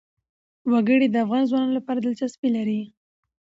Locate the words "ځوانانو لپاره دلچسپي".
1.49-2.49